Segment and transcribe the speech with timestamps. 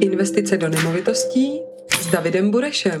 [0.00, 1.60] Investice do nemovitostí
[2.00, 3.00] s Davidem Burešem.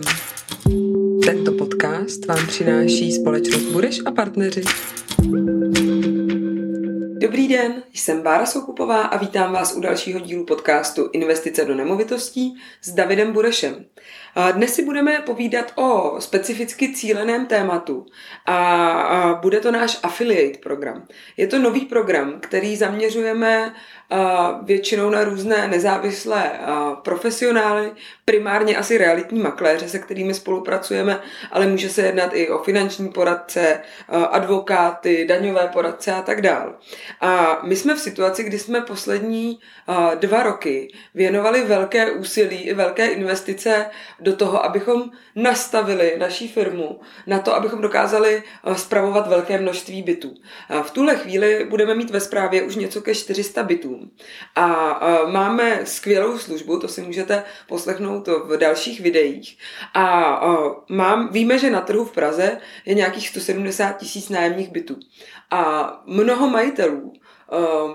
[1.24, 4.62] Tento podcast vám přináší společnost Bureš a partneři.
[7.20, 12.54] Dobrý den, jsem Bára Soukupová a vítám vás u dalšího dílu podcastu Investice do nemovitostí
[12.82, 13.84] s Davidem Burešem.
[14.52, 18.06] Dnes si budeme povídat o specificky cíleném tématu
[18.46, 21.06] a bude to náš affiliate program.
[21.36, 23.74] Je to nový program, který zaměřujeme
[24.62, 26.52] většinou na různé nezávislé
[27.02, 27.92] profesionály,
[28.24, 33.80] primárně asi realitní makléře, se kterými spolupracujeme, ale může se jednat i o finanční poradce,
[34.30, 36.72] advokáty, daňové poradce a tak dále.
[37.20, 39.58] A my jsme v situaci, kdy jsme poslední
[40.14, 43.86] dva roky věnovali velké úsilí i velké investice
[44.20, 48.42] do toho, abychom nastavili naší firmu na to, abychom dokázali
[48.76, 50.34] spravovat velké množství bytů.
[50.82, 53.95] V tuhle chvíli budeme mít ve správě už něco ke 400 bytů.
[54.54, 59.58] A máme skvělou službu, to si můžete poslechnout v dalších videích.
[59.94, 60.40] A
[60.88, 64.96] mám, víme, že na trhu v Praze je nějakých 170 tisíc nájemních bytů.
[65.50, 67.12] A mnoho majitelů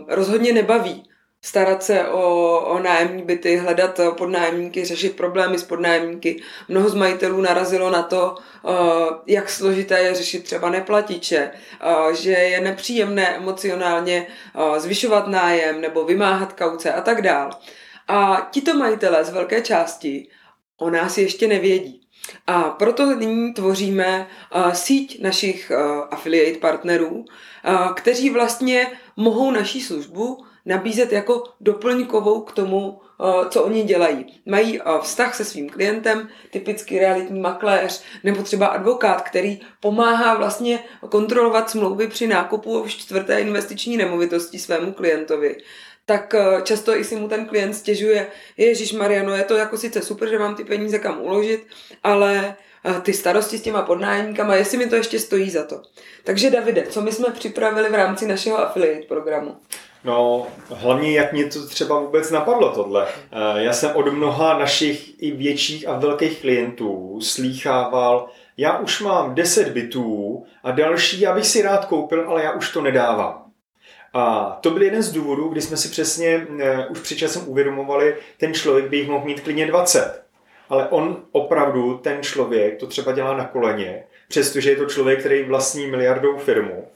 [0.08, 1.11] rozhodně nebaví
[1.42, 6.42] starat se o, o nájemní byty, hledat podnájemníky, řešit problémy s podnájemníky.
[6.68, 8.72] Mnoho z majitelů narazilo na to, uh,
[9.26, 14.28] jak složité je řešit třeba neplatiče, uh, že je nepříjemné emocionálně
[14.78, 17.50] zvyšovat nájem nebo vymáhat kauce a tak dál.
[18.08, 20.28] A tito majitelé z velké části
[20.78, 22.02] o nás ještě nevědí.
[22.48, 29.82] A proto nyní tvoříme uh, síť našich uh, affiliate partnerů, uh, kteří vlastně mohou naší
[29.82, 34.42] službu nabízet jako doplňkovou k tomu, eh, co oni dělají.
[34.46, 40.80] Mají eh, vztah se svým klientem, typicky realitní makléř, nebo třeba advokát, který pomáhá vlastně
[41.10, 45.56] kontrolovat smlouvy při nákupu čtvrté investiční nemovitosti svému klientovi
[46.06, 50.02] tak eh, často i si mu ten klient stěžuje, Ježíš Mariano, je to jako sice
[50.02, 51.68] super, že mám ty peníze kam uložit,
[52.04, 52.56] ale
[53.02, 55.82] ty starosti s těma podnájemníkama, jestli mi to ještě stojí za to.
[56.24, 59.58] Takže Davide, co my jsme připravili v rámci našeho affiliate programu?
[60.04, 63.08] No, hlavně jak mě to třeba vůbec napadlo tohle.
[63.08, 69.36] Eh, já jsem od mnoha našich i větších a velkých klientů slýchával, já už mám
[69.36, 73.46] 10 bytů a další já bych si rád koupil, ale já už to nedávám.
[74.14, 76.58] A to byl jeden z důvodů, kdy jsme si přesně uh,
[76.90, 80.24] už před časem uvědomovali, ten člověk by jich mohl mít klidně 20.
[80.70, 85.44] Ale on opravdu, ten člověk, to třeba dělá na koleně, přestože je to člověk, který
[85.44, 86.88] vlastní miliardovou firmu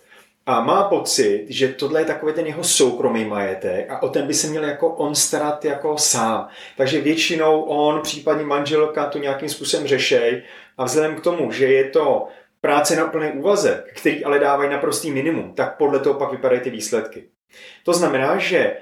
[0.46, 4.34] a má pocit, že tohle je takový ten jeho soukromý majetek a o ten by
[4.34, 6.48] se měl jako on starat jako sám.
[6.78, 10.44] Takže většinou on, případně manželka to nějakým způsobem řešej
[10.78, 12.28] a vzhledem k tomu, že je to
[12.62, 16.70] práce na plný úvazek, který ale dávají naprostý minimum, tak podle toho pak vypadají ty
[16.70, 17.24] výsledky.
[17.84, 18.76] To znamená, že e,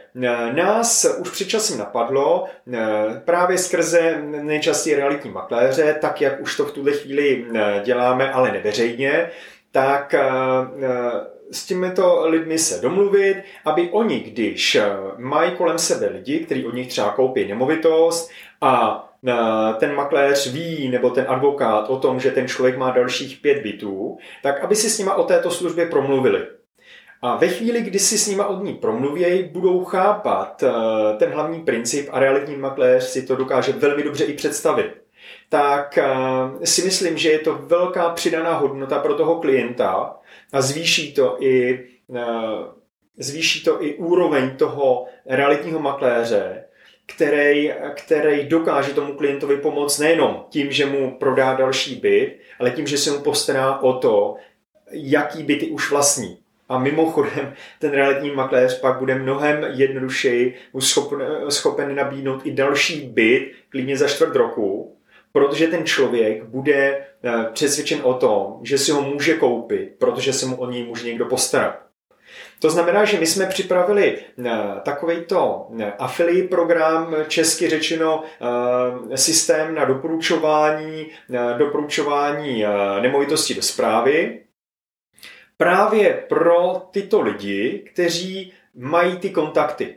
[0.54, 2.80] nás už před časem napadlo e,
[3.26, 8.52] právě skrze nejčastěji realitní makléře, tak jak už to v tuhle chvíli e, děláme, ale
[8.52, 9.30] neveřejně,
[9.72, 10.16] tak
[11.54, 16.74] s těmito lidmi se domluvit, aby oni, když eh, mají kolem sebe lidi, kteří od
[16.74, 18.32] nich třeba koupí nemovitost
[18.62, 19.34] a eh,
[19.80, 24.18] ten makléř ví, nebo ten advokát o tom, že ten člověk má dalších pět bytů,
[24.44, 26.48] tak aby si s nima o této službě promluvili.
[27.22, 31.62] A ve chvíli, kdy si s nima od ní promluvějí, budou chápat eh, ten hlavní
[31.62, 35.03] princip a realitní makléř si to dokáže velmi dobře i představit
[35.54, 36.00] tak
[36.64, 40.16] si myslím, že je to velká přidaná hodnota pro toho klienta,
[40.54, 42.22] a zvýší to i, eh,
[43.18, 46.64] zvýší to i úroveň toho realitního makléře,
[47.06, 52.88] který, který dokáže tomu klientovi pomoct nejenom tím, že mu prodá další byt, ale tím,
[52.88, 54.36] že se mu postará o to,
[54.92, 56.38] jaký byty už vlastní.
[56.70, 63.52] A mimochodem, ten realitní makléř pak bude mnohem jednodušeji schopen, schopen nabídnout i další byt,
[63.70, 64.98] klidně za čtvrt roku,
[65.34, 66.74] protože ten člověk bude
[67.24, 71.08] eh, přesvědčen o tom, že si ho může koupit, protože se mu o něj může
[71.08, 71.80] někdo postarat.
[72.60, 74.52] To znamená, že my jsme připravili eh,
[74.84, 78.24] takovýto eh, affiliate program, česky řečeno
[79.16, 81.08] systém na doporučování,
[81.58, 82.64] doporučování
[83.02, 84.40] nemovitosti do zprávy,
[85.58, 89.96] právě pro tyto lidi, kteří mají ty kontakty.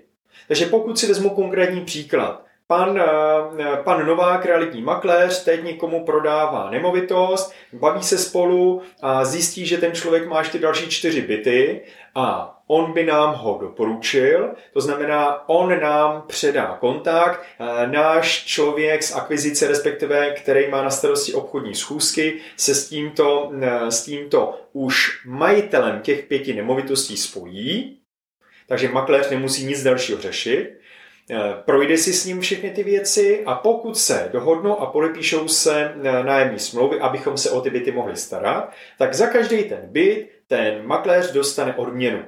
[0.49, 6.71] Takže pokud si vezmu konkrétní příklad, Pan, eh, pan Novák, realitní makléř, teď někomu prodává
[6.71, 11.81] nemovitost, baví se spolu a zjistí, že ten člověk má ještě další čtyři byty
[12.15, 19.03] a on by nám ho doporučil, to znamená, on nám předá kontakt, eh, náš člověk
[19.03, 24.61] z akvizice, respektive který má na starosti obchodní schůzky, se s tímto, eh, s tímto
[24.73, 27.99] už majitelem těch pěti nemovitostí spojí,
[28.69, 30.86] takže makléř nemusí nic dalšího řešit
[31.65, 35.93] projde si s ním všechny ty věci a pokud se dohodnou a podepíšou se
[36.23, 40.87] nájemní smlouvy, abychom se o ty byty mohli starat, tak za každý ten byt ten
[40.87, 42.25] makléř dostane odměnu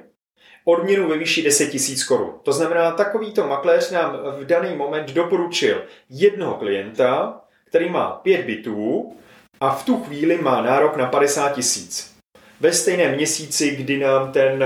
[0.71, 2.33] odměnu ve výši 10 000 korun.
[2.43, 9.13] To znamená, takovýto makléř nám v daný moment doporučil jednoho klienta, který má pět bytů
[9.61, 12.15] a v tu chvíli má nárok na 50 tisíc.
[12.59, 14.65] Ve stejném měsíci, kdy nám ten,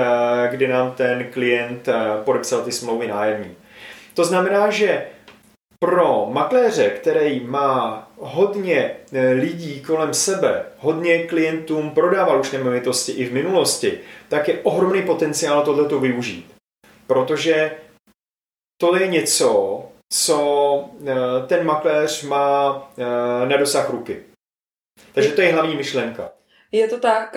[0.52, 1.94] kdy nám ten klient eh,
[2.24, 3.56] podepsal ty smlouvy nájemní.
[4.14, 5.08] To znamená, že
[5.80, 13.26] pro makléře, který má hodně eh, lidí kolem sebe, hodně klientům prodával už nemovitosti i
[13.26, 16.54] v minulosti, tak je ohromný potenciál tohleto využít.
[17.08, 17.72] Protože
[18.82, 19.84] to je něco,
[20.14, 20.38] co
[21.06, 24.24] eh, ten makléř má eh, na dosah ruky.
[25.14, 26.32] Takže to je hlavní myšlenka.
[26.76, 27.36] Je to tak.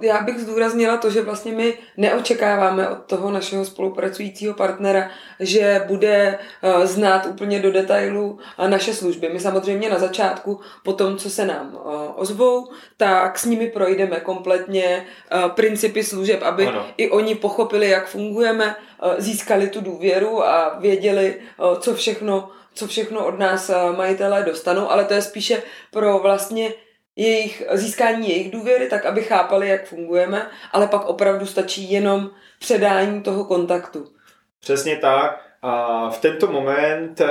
[0.00, 5.10] Já bych zdůraznila to, že vlastně my neočekáváme od toho našeho spolupracujícího partnera,
[5.40, 6.38] že bude
[6.84, 9.28] znát úplně do detailu naše služby.
[9.32, 11.78] My samozřejmě na začátku, po tom, co se nám
[12.16, 15.06] ozvou, tak s nimi projdeme kompletně
[15.48, 16.86] principy služeb, aby ano.
[16.96, 18.76] i oni pochopili, jak fungujeme,
[19.18, 21.34] získali tu důvěru a věděli,
[21.80, 26.70] co všechno, co všechno od nás majitelé dostanou, ale to je spíše pro vlastně
[27.16, 33.22] jejich, získání jejich důvěry, tak aby chápali, jak fungujeme, ale pak opravdu stačí jenom předání
[33.22, 34.06] toho kontaktu.
[34.60, 35.52] Přesně tak.
[35.64, 37.28] A v tento moment eh,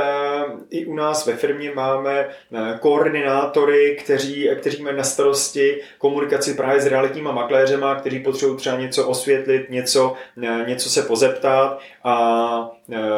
[0.70, 6.82] i u nás ve firmě máme eh, koordinátory, kteří, kteří mají na starosti komunikaci právě
[6.82, 10.14] s realitníma makléřema, kteří potřebují třeba něco osvětlit, něco,
[10.44, 12.72] eh, něco se pozeptat a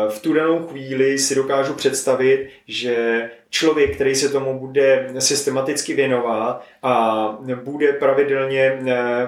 [0.10, 6.65] v tu danou chvíli si dokážu představit, že člověk, který se tomu bude systematicky věnovat
[6.83, 8.79] a bude pravidelně,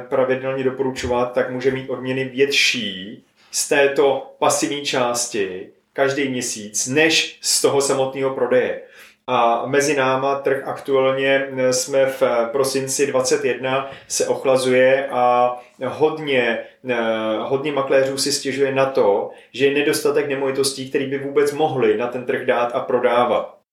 [0.10, 7.62] pravidelně doporučovat, tak může mít odměny větší z této pasivní části, každý měsíc, než z
[7.62, 8.82] toho samotného prodeje.
[9.28, 15.56] A mezi náma trh aktuálně eh, jsme v eh, prosinci 21 se ochlazuje a
[15.86, 16.96] hodně, eh,
[17.40, 22.08] hodně makléřů si stěžuje na to, že je nedostatek nemovitostí, který by vůbec mohli na
[22.08, 23.65] ten trh dát a prodávat.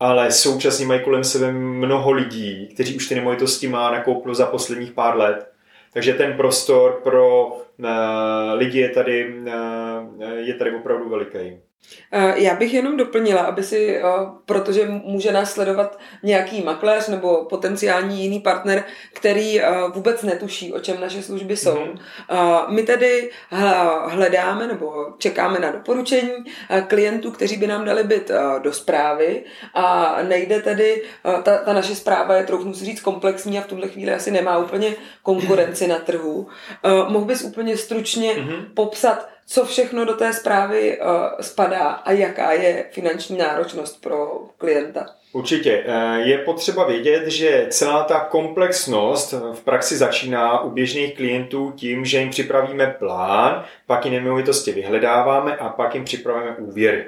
[0.00, 4.92] Ale současně mají kolem sebe mnoho lidí, kteří už ty nemovitosti má nakouplo za posledních
[4.92, 5.52] pár let.
[5.92, 7.56] Takže ten prostor pro
[8.52, 9.34] lidi je tady,
[10.36, 11.60] je tady opravdu veliký.
[12.12, 14.02] Eh, já bych jenom doplnila, aby si, eh,
[14.46, 20.80] protože může nás sledovat nějaký makléř nebo potenciální jiný partner, který eh, vůbec netuší, o
[20.80, 21.74] čem naše služby jsou.
[21.74, 22.68] Mm-hmm.
[22.68, 23.30] My tedy
[24.06, 26.32] hledáme nebo čekáme na doporučení
[26.86, 28.30] klientů, kteří by nám dali byt
[28.62, 29.44] do zprávy
[29.74, 31.02] a nejde tedy,
[31.42, 34.58] ta, ta naše zpráva je, trochu si říct, komplexní a v tuhle chvíli asi nemá
[34.58, 36.46] úplně konkurenci na trhu.
[37.08, 38.64] Mohl bys úplně stručně mm-hmm.
[38.74, 41.06] popsat, co všechno do té zprávy uh,
[41.40, 45.06] spadá a jaká je finanční náročnost pro klienta.
[45.32, 45.84] Určitě.
[45.86, 52.04] Eh, je potřeba vědět, že celá ta komplexnost v praxi začíná u běžných klientů tím,
[52.04, 57.06] že jim připravíme plán, pak jim nemovitosti vyhledáváme a pak jim připravíme úvěry.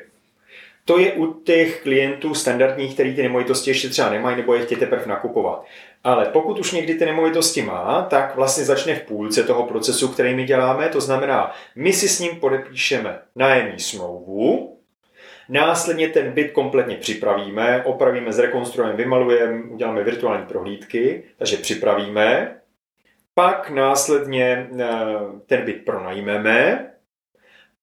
[0.84, 4.78] To je u těch klientů standardních, který ty nemovitosti ještě třeba nemají nebo je chtějí
[4.78, 5.64] teprve nakupovat.
[6.04, 10.34] Ale pokud už někdy ty nemovitosti má, tak vlastně začne v půlce toho procesu, který
[10.34, 10.88] my děláme.
[10.88, 14.76] To znamená, my si s ním podepíšeme nájemní smlouvu,
[15.52, 22.56] Následně ten byt kompletně připravíme, opravíme, zrekonstruujeme, vymalujeme, uděláme virtuální prohlídky, takže připravíme.
[23.34, 24.86] Pak následně eh,
[25.46, 26.86] ten byt pronajmeme,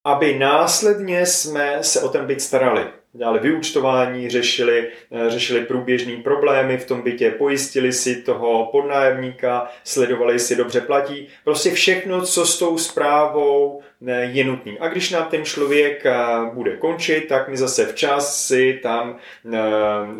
[0.03, 2.85] aby následně jsme se o ten byt starali
[3.17, 10.39] dělali vyučtování, řešili, eh, řešili průběžný problémy v tom bytě, pojistili si toho podnájemníka, sledovali
[10.39, 11.27] si dobře platí.
[11.43, 14.79] Prostě všechno, co s tou zprávou eh, je nutný.
[14.79, 16.15] A když nám ten člověk eh,
[16.53, 19.17] bude končit, tak my zase včas si tam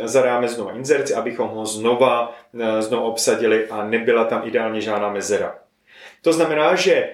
[0.03, 2.35] zadáme znova inzerci, abychom ho znova,
[2.79, 5.55] znova obsadili a nebyla tam ideálně žádná mezera.
[6.21, 7.09] To znamená, že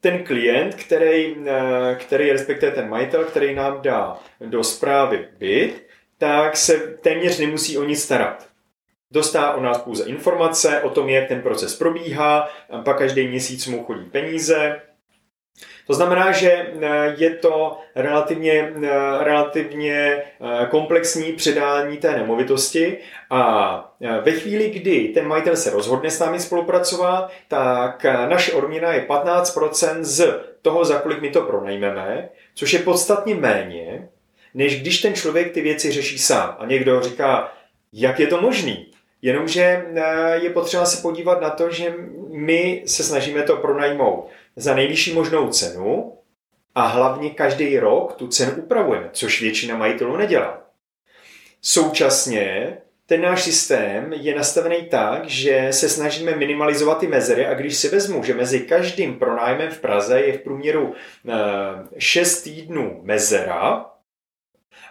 [0.00, 5.86] ten klient, který, eh, který respektive ten majitel, který nám dá do zprávy byt,
[6.18, 8.48] tak se téměř nemusí o nic starat.
[9.10, 12.48] Dostá o nás pouze informace o tom, jak ten proces probíhá,
[12.84, 14.80] pak každý měsíc mu chodí peníze,
[15.90, 18.88] to znamená, že eh, je to relativně, eh,
[19.24, 22.98] relativně eh, komplexní předání té nemovitosti
[23.30, 29.06] a ve chvíli, kdy ten majitel se rozhodne s námi spolupracovat, tak naše odměna je
[29.08, 34.08] 15% z toho, za kolik my to pronajmeme, což je podstatně méně,
[34.54, 36.56] než když ten člověk ty věci řeší sám.
[36.58, 37.52] A někdo říká,
[37.92, 38.86] jak je to možný?
[39.22, 39.86] Jenomže
[40.42, 41.94] je potřeba se podívat na to, že
[42.28, 44.30] my se snažíme to pronajmout
[44.60, 46.18] za nejvyšší možnou cenu
[46.74, 50.60] A hlavně každý rok tu cenu upravujeme, což většina majitelů nedělá.
[51.62, 52.76] Současně
[53.06, 57.88] ten náš systém je nastavený tak, že se snažíme minimalizovat ty mezery a když si
[57.88, 60.94] vezmu, že mezi každým pronájmem v Praze je v průměru
[61.98, 63.86] 6 eh, týdnů mezera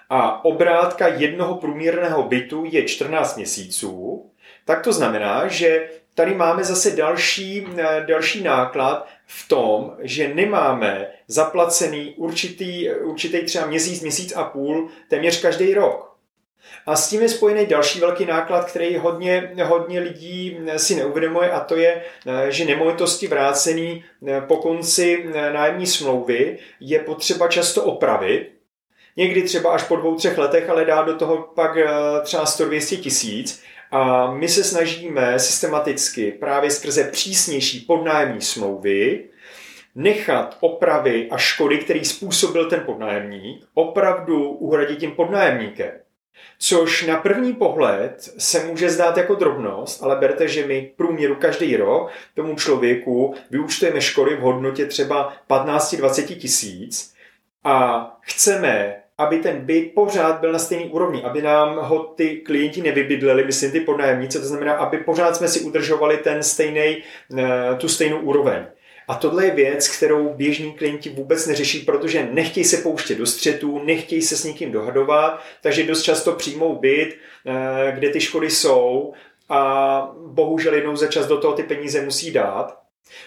[0.10, 4.26] a obrátka jednoho průměrného bytu je 14 měsíců,
[4.66, 11.08] tak to znamená, že tady máme zase další, eh, další náklad v tom, že nemáme
[11.28, 16.16] zaplacený určitý, určitý třeba měsíc, měsíc a půl téměř každý rok.
[16.86, 21.60] A s tím je spojený další velký náklad, který hodně, hodně lidí si neuvědomuje a
[21.60, 22.04] to je,
[22.50, 24.04] že nemovitosti vrácený
[24.48, 28.52] po konci nájemní smlouvy je potřeba často opravit.
[29.18, 31.88] Někdy třeba až po dvou, třech letech, ale dá do toho pak eh,
[32.24, 33.64] třeba 100-200 tisíc.
[33.92, 39.30] A my se snažíme systematicky právě skrze přísnější podnájemní smlouvy
[39.96, 45.92] nechat opravy a škody, který způsobil ten podnájemník, opravdu uhradit tím podnájemníkem.
[46.60, 51.76] Což na první pohled se může zdát jako drobnost, ale berte, že my průměru každý
[51.76, 57.14] rok tomu člověku vyúčtujeme škody v hodnotě třeba 15-20 tisíc
[57.64, 62.82] a chceme, aby ten byt pořád byl na stejný úrovni, aby nám ho ty klienti
[62.82, 67.04] nevybydleli, myslím ty podnájemníci, to znamená, aby pořád jsme si udržovali ten stejný,
[67.38, 68.66] eh, tu stejnou úroveň.
[69.08, 73.80] A tohle je věc, kterou běžní klienti vůbec neřeší, protože nechtějí se pouštět do střetů,
[73.84, 79.14] nechtějí se s někým dohadovat, takže dost často přijmou byt, eh, kde ty škody jsou
[79.50, 82.80] a bohužel jednou za čas do toho ty peníze musí dát.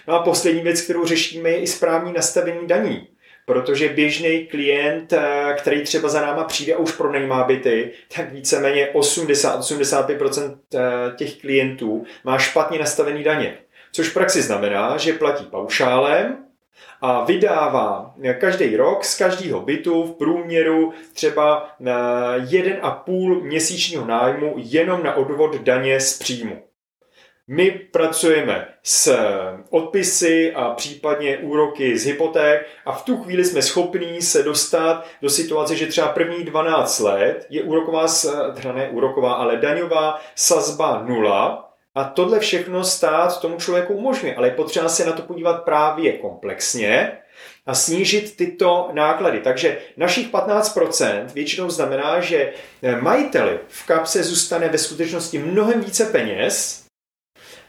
[0.07, 3.12] No a poslední věc, kterou řešíme, je i správní nastavení daní.
[3.45, 8.89] Protože běžný klient, eh, který třeba za náma přijde a už pronajímá byty, tak víceméně
[8.93, 10.79] 80-85% eh,
[11.15, 13.57] těch klientů má špatně nastavený daně
[13.93, 16.37] což v praxi znamená, že platí paušálem
[17.01, 25.03] a vydává každý rok z každého bytu v průměru třeba na 1,5 měsíčního nájmu jenom
[25.03, 26.63] na odvod daně z příjmu.
[27.47, 29.17] My pracujeme s
[29.69, 35.29] odpisy a případně úroky z hypoték a v tu chvíli jsme schopní se dostat do
[35.29, 38.05] situace, že třeba první 12 let je úroková,
[38.55, 44.47] teda ne úroková, ale daňová sazba nula a tohle všechno stát tomu člověku umožňuje, ale
[44.47, 47.17] je potřeba se na to podívat právě komplexně
[47.65, 49.39] a snížit tyto náklady.
[49.39, 52.53] Takže našich 15% většinou znamená, že
[52.99, 56.82] majiteli v kapse zůstane ve skutečnosti mnohem více peněz,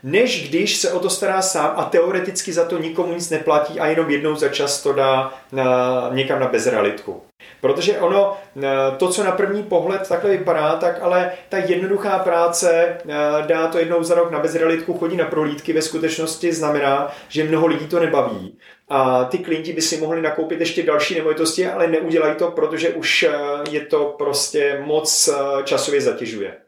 [0.05, 3.87] než když se o to stará sám a teoreticky za to nikomu nic neplatí a
[3.87, 7.23] jenom jednou za čas to dá na, někam na bezrealitku.
[7.61, 12.73] Protože ono, eh, to, co na první pohled takhle vypadá, tak ale ta jednoduchá práce
[12.73, 17.45] eh, dá to jednou za rok na bezrealitku, chodí na prohlídky, ve skutečnosti znamená, že
[17.45, 18.59] mnoho lidí to nebaví.
[18.89, 23.23] A ty klienti by si mohli nakoupit ještě další nemovitosti, ale neudělají to, protože už
[23.23, 23.33] eh,
[23.71, 25.31] je to prostě moc
[25.65, 26.64] časově zatěžuje.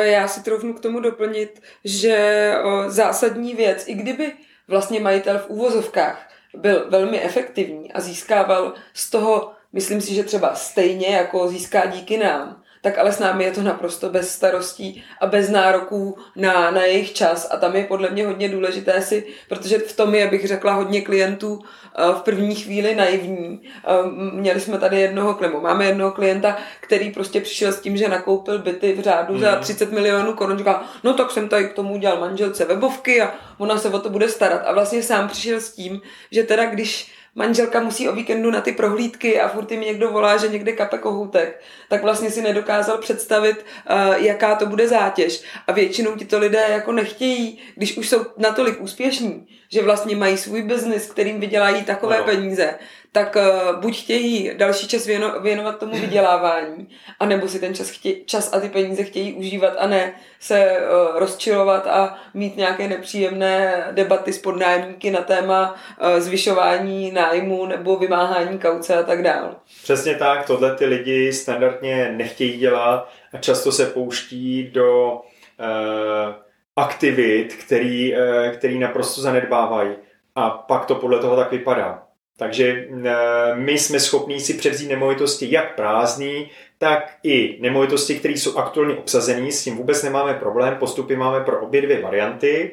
[0.00, 2.52] Já si troufnu k tomu doplnit, že
[2.86, 4.32] zásadní věc, i kdyby
[4.68, 10.54] vlastně majitel v úvozovkách byl velmi efektivní a získával z toho myslím si, že třeba
[10.54, 15.26] stejně jako získá díky nám, tak ale s námi je to naprosto bez starostí a
[15.26, 19.78] bez nároků na, na jejich čas a tam je podle mě hodně důležité si, protože
[19.78, 23.60] v tom je, bych řekla, hodně klientů eh, v první chvíli naivní.
[23.64, 23.90] Eh,
[24.32, 28.58] měli jsme tady jednoho klimu, máme jednoho klienta, který prostě přišel s tím, že nakoupil
[28.58, 29.40] byty v řádu mm.
[29.40, 29.94] za 30 mhm.
[29.94, 33.88] milionů korun, říkal, no tak jsem tady k tomu udělal manželce webovky a ona se
[33.88, 34.62] o to bude starat.
[34.66, 36.00] A vlastně sám přišel s tím,
[36.30, 40.36] že teda když manželka musí o víkendu na ty prohlídky a furt jim někdo volá,
[40.36, 45.42] že někde kape kohoutek, tak vlastně si nedokázal představit, uh, jaká to bude zátěž.
[45.66, 50.38] A většinou ti to lidé jako nechtějí, když už jsou natolik úspěšní, že vlastně mají
[50.38, 52.24] svůj biznis, kterým vydělají takové no.
[52.24, 52.74] peníze,
[53.14, 56.88] tak uh, buď chtějí další čas věno, věnovat tomu vydělávání,
[57.20, 61.18] anebo si ten čas, chtěj, čas a ty peníze chtějí užívat a ne se uh,
[61.18, 68.58] rozčilovat a mít nějaké nepříjemné debaty s podnájemníky na téma uh, zvyšování nájmu nebo vymáhání
[68.58, 69.50] kauce a tak dále.
[69.82, 76.34] Přesně tak, tohle ty lidi standardně nechtějí dělat a často se pouští do uh,
[76.76, 79.94] aktivit, který, uh, který naprosto zanedbávají.
[80.34, 82.03] A pak to podle toho tak vypadá.
[82.36, 88.58] Takže eh, my jsme schopni si převzít nemovitosti jak prázdný, tak i nemovitosti, které jsou
[88.58, 92.70] aktuálně obsazené, s tím vůbec nemáme problém, postupy máme pro obě dvě varianty.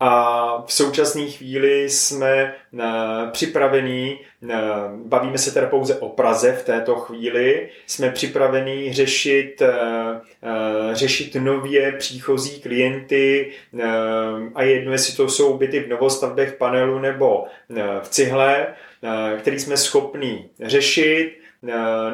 [0.00, 2.54] a v současné chvíli jsme
[3.32, 4.18] připravení,
[4.94, 9.62] bavíme se teda pouze o Praze v této chvíli, jsme připravení řešit,
[10.92, 13.52] řešit nově příchozí klienty
[14.54, 17.44] a jedno, jestli to jsou byty v novostavbech panelu nebo
[18.02, 18.66] v cihle,
[19.38, 21.38] který jsme schopní řešit,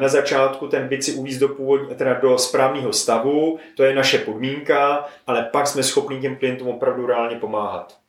[0.01, 4.17] na začátku ten byt si uvíz do, původní, teda do správného stavu, to je naše
[4.17, 8.00] podmínka, ale pak jsme schopni těm klientům opravdu reálně pomáhat.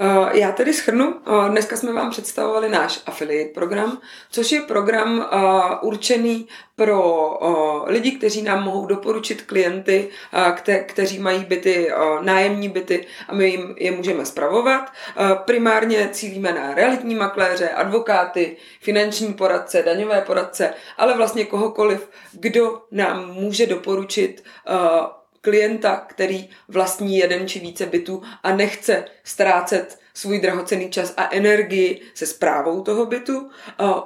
[0.00, 1.14] Eh, já tedy schrnu.
[1.26, 5.36] Eh, dneska jsme vám představovali náš affiliate program, což je program eh,
[5.82, 7.38] určený pro
[7.86, 10.08] lidi, kteří nám mohou doporučit klienty,
[10.86, 14.92] kteří mají byty, nájemní byty a my jim je můžeme spravovat.
[15.44, 23.32] Primárně cílíme na realitní makléře, advokáty, finanční poradce, daňové poradce, ale vlastně kohokoliv, kdo nám
[23.32, 24.44] může doporučit
[25.40, 32.00] klienta, který vlastní jeden či více bytů a nechce ztrácet svůj drahocený čas a energii
[32.14, 33.50] se zprávou toho bytu.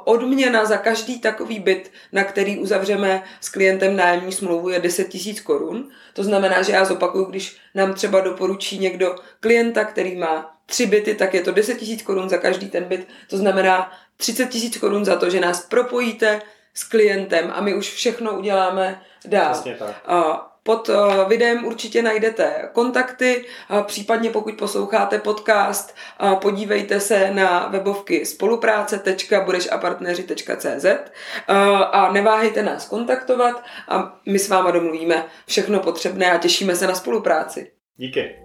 [0.05, 5.41] Odměna za každý takový byt, na který uzavřeme s klientem nájemní smlouvu, je 10 tisíc
[5.41, 5.91] korun.
[6.13, 11.15] To znamená, že já zopakuju, když nám třeba doporučí někdo klienta, který má tři byty,
[11.15, 13.09] tak je to 10 tisíc korun za každý ten byt.
[13.31, 16.43] To znamená 30 tisíc korun za to, že nás propojíte
[16.75, 19.47] s klientem a my už všechno uděláme dál.
[19.47, 20.03] Vlastně tak.
[20.63, 20.95] Pod eh,
[21.29, 23.45] videem určitě najdete kontakty,
[23.87, 25.95] případně pokud posloucháte podcast,
[26.41, 30.87] podívejte se na webovky spolupráce.budešapartneři.cz
[31.93, 36.95] a neváhejte nás kontaktovat a my s váma domluvíme všechno potřebné a těšíme se na
[36.95, 37.71] spolupráci.
[37.97, 38.37] Díky.